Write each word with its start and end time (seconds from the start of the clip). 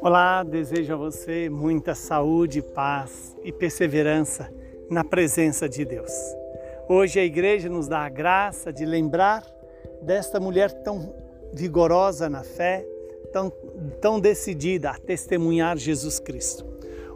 Olá, 0.00 0.42
desejo 0.42 0.94
a 0.94 0.96
você 0.96 1.48
muita 1.50 1.94
saúde, 1.94 2.62
paz 2.62 3.36
e 3.42 3.52
perseverança 3.52 4.52
na 4.90 5.04
presença 5.04 5.68
de 5.68 5.84
Deus. 5.84 6.12
Hoje 6.88 7.20
a 7.20 7.24
igreja 7.24 7.68
nos 7.68 7.88
dá 7.88 8.00
a 8.00 8.08
graça 8.08 8.72
de 8.72 8.84
lembrar 8.84 9.44
desta 10.02 10.40
mulher 10.40 10.72
tão 10.82 11.14
vigorosa 11.52 12.28
na 12.28 12.42
fé, 12.42 12.86
tão, 13.32 13.50
tão 14.00 14.20
decidida 14.20 14.90
a 14.90 14.98
testemunhar 14.98 15.76
Jesus 15.76 16.18
Cristo. 16.18 16.64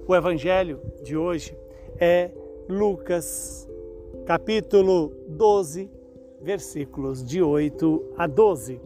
O 0.06 0.14
evangelho 0.14 0.80
de 1.02 1.16
hoje 1.16 1.56
é 1.98 2.30
Lucas, 2.68 3.68
capítulo 4.26 5.12
12, 5.28 5.97
versículos 6.40 7.24
de 7.24 7.42
8 7.42 8.14
a 8.16 8.26
12. 8.26 8.80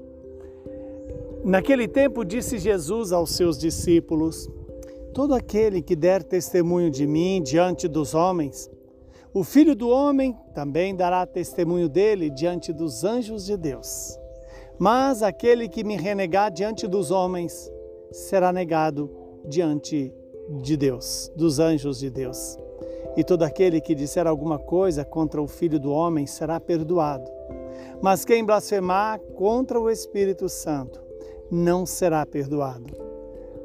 Naquele 1.45 1.89
tempo 1.89 2.25
disse 2.25 2.59
Jesus 2.59 3.13
aos 3.13 3.31
seus 3.33 3.59
discípulos: 3.59 4.49
Todo 5.13 5.35
aquele 5.35 5.83
que 5.83 5.97
der 5.97 6.23
testemunho 6.23 6.91
de 6.91 7.07
mim 7.07 7.43
diante 7.43 7.89
dos 7.89 8.15
homens, 8.15 8.71
o 9.35 9.43
Filho 9.43 9.75
do 9.75 9.89
Homem 9.89 10.37
também 10.55 10.95
dará 10.95 11.27
testemunho 11.27 11.89
dele 11.89 12.31
diante 12.31 12.73
dos 12.73 13.03
anjos 13.03 13.45
de 13.45 13.57
Deus. 13.57 14.19
Mas 14.79 15.23
aquele 15.23 15.69
que 15.69 15.85
me 15.85 15.97
renegar 15.97 16.51
diante 16.51 16.87
dos 16.87 17.11
homens 17.11 17.71
será 18.11 18.53
negado 18.53 19.11
diante 19.45 20.15
de 20.61 20.77
Deus, 20.77 21.33
dos 21.37 21.59
anjos 21.59 21.99
de 21.99 22.11
Deus. 22.11 22.59
E 23.17 23.23
todo 23.23 23.43
aquele 23.43 23.81
que 23.81 23.95
disser 23.95 24.27
alguma 24.27 24.59
coisa 24.59 25.05
contra 25.05 25.41
o 25.41 25.47
Filho 25.47 25.79
do 25.79 25.91
Homem 25.91 26.27
será 26.27 26.59
perdoado. 26.59 27.31
Mas 28.03 28.25
quem 28.25 28.45
blasfemar 28.45 29.21
contra 29.37 29.81
o 29.81 29.89
Espírito 29.89 30.49
Santo 30.49 31.01
não 31.49 31.87
será 31.87 32.27
perdoado. 32.27 32.97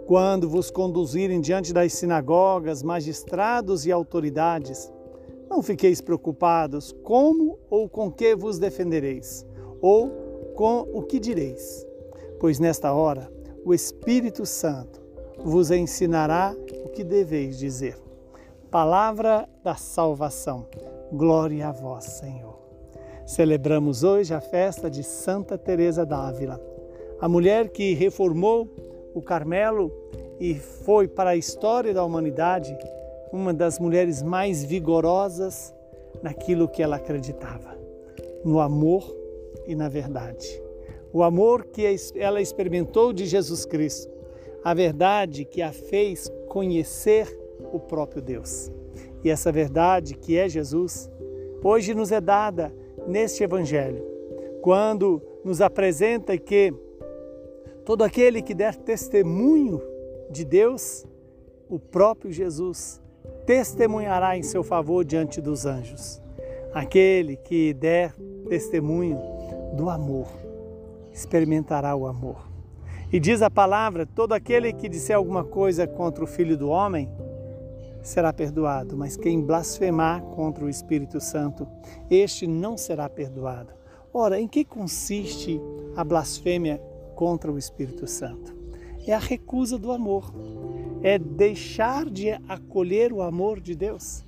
Quando 0.05 0.47
vos 0.47 0.69
conduzirem 0.69 1.41
diante 1.41 1.73
das 1.73 1.93
sinagogas, 1.93 2.83
magistrados 2.83 3.87
e 3.87 3.91
autoridades, 3.91 4.91
não 5.49 5.63
fiqueis 5.63 6.01
preocupados 6.01 6.93
como 7.03 7.57
ou 7.67 7.89
com 7.89 8.11
que 8.11 8.35
vos 8.35 8.59
defendereis, 8.59 9.43
ou 9.81 10.09
com 10.55 10.81
o 10.93 11.01
que 11.01 11.19
direis, 11.19 11.85
pois 12.39 12.59
nesta 12.59 12.93
hora 12.93 13.31
o 13.65 13.73
Espírito 13.73 14.45
Santo 14.45 15.01
vos 15.39 15.71
ensinará 15.71 16.55
o 16.85 16.89
que 16.89 17.03
deveis 17.03 17.57
dizer. 17.57 17.97
Palavra 18.69 19.49
da 19.63 19.75
salvação. 19.75 20.67
Glória 21.11 21.69
a 21.69 21.71
vós, 21.71 22.03
Senhor. 22.03 22.66
Celebramos 23.27 24.03
hoje 24.03 24.33
a 24.33 24.41
festa 24.41 24.89
de 24.89 25.03
Santa 25.03 25.55
Teresa 25.55 26.03
d'Ávila 26.03 26.59
a 27.19 27.27
mulher 27.27 27.69
que 27.69 27.93
reformou 27.93 28.69
o 29.13 29.21
Carmelo 29.21 29.91
e 30.39 30.55
foi 30.55 31.07
para 31.07 31.31
a 31.31 31.35
história 31.35 31.93
da 31.93 32.03
humanidade 32.03 32.77
uma 33.33 33.53
das 33.53 33.79
mulheres 33.79 34.21
mais 34.21 34.63
vigorosas 34.63 35.73
naquilo 36.21 36.67
que 36.67 36.81
ela 36.81 36.97
acreditava, 36.97 37.77
no 38.45 38.59
amor 38.59 39.15
e 39.65 39.75
na 39.75 39.89
verdade. 39.89 40.47
O 41.11 41.23
amor 41.23 41.65
que 41.65 41.83
ela 42.15 42.41
experimentou 42.41 43.11
de 43.11 43.25
Jesus 43.25 43.65
Cristo, 43.65 44.13
a 44.63 44.73
verdade 44.73 45.43
que 45.43 45.61
a 45.61 45.71
fez 45.71 46.31
conhecer 46.47 47.27
o 47.73 47.79
próprio 47.79 48.21
Deus. 48.21 48.71
E 49.23 49.29
essa 49.29 49.51
verdade 49.51 50.13
que 50.13 50.37
é 50.37 50.47
Jesus, 50.47 51.09
hoje 51.63 51.95
nos 51.95 52.11
é 52.11 52.21
dada 52.21 52.71
neste 53.07 53.43
Evangelho, 53.43 54.03
quando 54.61 55.21
nos 55.43 55.61
apresenta 55.61 56.37
que 56.37 56.73
Todo 57.87 58.03
aquele 58.03 58.41
que 58.41 58.53
der 58.53 58.75
testemunho 58.75 59.81
de 60.29 60.43
Deus, 60.43 61.05
o 61.69 61.79
próprio 61.79 62.33
Jesus, 62.33 63.01
testemunhará 63.45 64.35
em 64.37 64.43
seu 64.43 64.61
favor 64.61 65.05
diante 65.05 65.39
dos 65.39 65.65
anjos. 65.65 66.21
Aquele 66.73 67.37
que 67.37 67.73
der 67.73 68.13
testemunho 68.49 69.17
do 69.73 69.89
amor, 69.89 70.27
experimentará 71.13 71.95
o 71.95 72.05
amor. 72.07 72.45
E 73.09 73.21
diz 73.21 73.41
a 73.41 73.49
palavra: 73.49 74.05
todo 74.05 74.33
aquele 74.33 74.73
que 74.73 74.89
disser 74.89 75.15
alguma 75.15 75.45
coisa 75.45 75.87
contra 75.87 76.25
o 76.25 76.27
Filho 76.27 76.57
do 76.57 76.67
Homem 76.67 77.09
será 78.07 78.31
perdoado, 78.31 78.95
mas 78.95 79.17
quem 79.17 79.41
blasfemar 79.41 80.21
contra 80.21 80.63
o 80.63 80.69
Espírito 80.69 81.19
Santo, 81.19 81.67
este 82.09 82.47
não 82.47 82.77
será 82.77 83.09
perdoado. 83.09 83.73
Ora, 84.13 84.39
em 84.39 84.47
que 84.47 84.63
consiste 84.63 85.59
a 85.93 86.05
blasfêmia 86.05 86.81
contra 87.15 87.51
o 87.51 87.57
Espírito 87.57 88.07
Santo. 88.07 88.55
É 89.05 89.13
a 89.13 89.19
recusa 89.19 89.77
do 89.77 89.91
amor, 89.91 90.33
é 91.03 91.19
deixar 91.19 92.09
de 92.09 92.29
acolher 92.47 93.11
o 93.11 93.21
amor 93.21 93.59
de 93.59 93.75
Deus. 93.75 94.23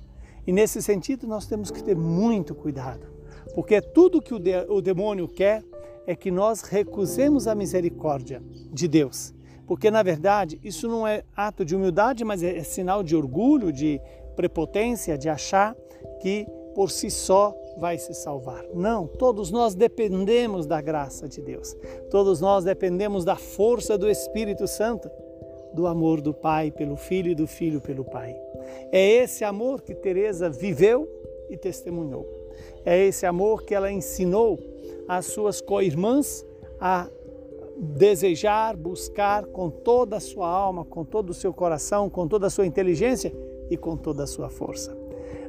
E 0.46 0.52
nesse 0.52 0.82
sentido 0.82 1.26
nós 1.26 1.46
temos 1.46 1.70
que 1.70 1.82
ter 1.82 1.96
muito 1.96 2.54
cuidado, 2.54 3.06
porque 3.54 3.80
tudo 3.80 4.20
que 4.20 4.34
o 4.34 4.80
demônio 4.82 5.26
quer 5.26 5.64
é 6.06 6.14
que 6.14 6.30
nós 6.30 6.62
recusemos 6.62 7.46
a 7.46 7.54
misericórdia 7.54 8.42
de 8.70 8.86
Deus. 8.86 9.32
Porque 9.70 9.88
na 9.88 10.02
verdade 10.02 10.58
isso 10.64 10.88
não 10.88 11.06
é 11.06 11.22
ato 11.36 11.64
de 11.64 11.76
humildade, 11.76 12.24
mas 12.24 12.42
é 12.42 12.60
sinal 12.64 13.04
de 13.04 13.14
orgulho, 13.14 13.72
de 13.72 14.00
prepotência, 14.34 15.16
de 15.16 15.28
achar 15.28 15.76
que 16.20 16.44
por 16.74 16.90
si 16.90 17.08
só 17.08 17.54
vai 17.78 17.96
se 17.96 18.12
salvar. 18.12 18.64
Não, 18.74 19.06
todos 19.06 19.52
nós 19.52 19.76
dependemos 19.76 20.66
da 20.66 20.80
graça 20.80 21.28
de 21.28 21.40
Deus. 21.40 21.76
Todos 22.10 22.40
nós 22.40 22.64
dependemos 22.64 23.24
da 23.24 23.36
força 23.36 23.96
do 23.96 24.10
Espírito 24.10 24.66
Santo, 24.66 25.08
do 25.72 25.86
amor 25.86 26.20
do 26.20 26.34
Pai 26.34 26.72
pelo 26.72 26.96
Filho 26.96 27.30
e 27.30 27.34
do 27.36 27.46
Filho 27.46 27.80
pelo 27.80 28.04
Pai. 28.04 28.36
É 28.90 29.08
esse 29.08 29.44
amor 29.44 29.82
que 29.82 29.94
Teresa 29.94 30.50
viveu 30.50 31.08
e 31.48 31.56
testemunhou. 31.56 32.26
É 32.84 32.98
esse 33.06 33.24
amor 33.24 33.62
que 33.62 33.72
ela 33.72 33.92
ensinou 33.92 34.58
às 35.06 35.26
suas 35.26 35.60
co-irmãs 35.60 36.44
a 36.80 37.08
desejar, 37.76 38.76
buscar 38.76 39.46
com 39.46 39.70
toda 39.70 40.16
a 40.16 40.20
sua 40.20 40.48
alma, 40.48 40.84
com 40.84 41.04
todo 41.04 41.30
o 41.30 41.34
seu 41.34 41.52
coração, 41.52 42.10
com 42.10 42.26
toda 42.28 42.46
a 42.46 42.50
sua 42.50 42.66
inteligência 42.66 43.32
e 43.70 43.76
com 43.76 43.96
toda 43.96 44.24
a 44.24 44.26
sua 44.26 44.50
força. 44.50 44.96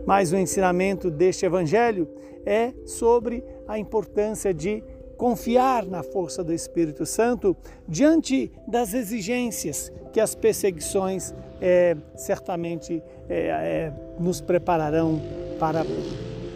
Mas 0.05 0.31
o 0.31 0.37
ensinamento 0.37 1.09
deste 1.09 1.45
Evangelho 1.45 2.07
é 2.45 2.73
sobre 2.85 3.43
a 3.67 3.77
importância 3.77 4.53
de 4.53 4.83
confiar 5.17 5.85
na 5.85 6.01
força 6.01 6.43
do 6.43 6.51
Espírito 6.51 7.05
Santo 7.05 7.55
diante 7.87 8.51
das 8.67 8.93
exigências 8.93 9.91
que 10.11 10.19
as 10.19 10.33
perseguições 10.33 11.33
é, 11.61 11.95
certamente 12.15 13.03
é, 13.29 13.35
é, 13.35 13.93
nos 14.19 14.41
prepararão 14.41 15.21
para 15.59 15.85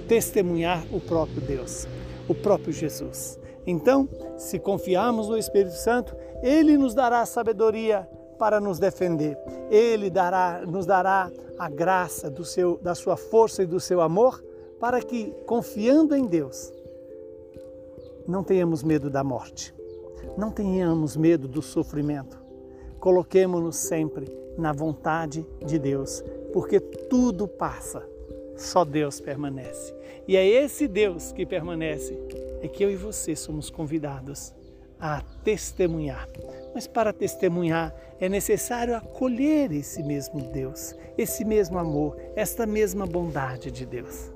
testemunhar 0.08 0.84
o 0.92 1.00
próprio 1.00 1.42
Deus, 1.42 1.88
o 2.28 2.34
próprio 2.34 2.74
Jesus. 2.74 3.40
Então, 3.66 4.08
se 4.38 4.60
confiarmos 4.60 5.28
no 5.28 5.38
Espírito 5.38 5.76
Santo, 5.76 6.16
ele 6.42 6.78
nos 6.78 6.94
dará 6.94 7.26
sabedoria 7.26 8.08
para 8.38 8.60
nos 8.60 8.80
defender. 8.80 9.38
Ele 9.70 10.10
dará, 10.10 10.64
nos 10.66 10.86
dará 10.86 11.32
a 11.58 11.70
graça 11.70 12.30
do 12.30 12.44
seu, 12.44 12.78
da 12.78 12.94
sua 12.94 13.18
força 13.18 13.64
e 13.64 13.66
do 13.66 13.80
seu 13.80 14.02
amor 14.02 14.44
para 14.80 15.02
que, 15.02 15.34
confiando 15.46 16.16
em 16.16 16.26
Deus, 16.26 16.72
não 18.28 18.44
tenhamos 18.44 18.84
medo 18.84 19.10
da 19.10 19.24
morte, 19.24 19.74
não 20.38 20.52
tenhamos 20.52 21.16
medo 21.16 21.48
do 21.48 21.62
sofrimento. 21.62 22.44
Coloquemos-nos 23.00 23.76
sempre 23.76 24.28
na 24.58 24.74
vontade 24.74 25.48
de 25.66 25.78
Deus, 25.78 26.24
porque 26.52 26.80
tudo 26.80 27.48
passa, 27.48 28.04
só 28.56 28.86
Deus 28.86 29.20
permanece. 29.20 29.94
E 30.28 30.36
é 30.36 30.46
esse 30.46 30.88
Deus 30.88 31.32
que 31.32 31.46
permanece, 31.46 32.18
é 32.62 32.68
que 32.68 32.84
eu 32.84 32.90
e 32.90 32.96
você 32.96 33.36
somos 33.36 33.70
convidados 33.70 34.54
a 35.00 35.22
testemunhar. 35.44 36.28
Mas 36.74 36.88
para 36.88 37.14
testemunhar 37.14 37.94
é 38.20 38.28
necessário 38.28 38.96
acolher 38.96 39.72
esse 39.72 40.02
mesmo 40.02 40.42
Deus, 40.52 40.96
esse 41.18 41.46
mesmo 41.46 41.78
amor, 41.78 42.18
esta 42.36 42.66
mesma 42.66 43.06
bondade 43.06 43.70
de 43.70 43.86
Deus. 43.86 44.32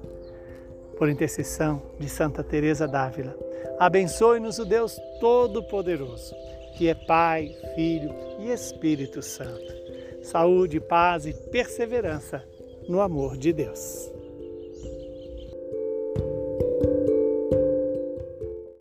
Por 0.97 1.09
intercessão 1.09 1.81
de 1.97 2.09
Santa 2.09 2.43
Teresa 2.43 2.87
d'Ávila, 2.87 3.35
abençoe-nos 3.79 4.59
o 4.59 4.65
Deus 4.65 4.99
Todo-Poderoso, 5.19 6.35
que 6.77 6.89
é 6.89 6.93
Pai, 6.93 7.55
Filho 7.73 8.13
e 8.39 8.51
Espírito 8.51 9.21
Santo. 9.21 9.79
Saúde, 10.21 10.79
paz 10.79 11.25
e 11.25 11.33
perseverança 11.33 12.43
no 12.89 13.01
amor 13.01 13.37
de 13.37 13.53
Deus. 13.53 14.18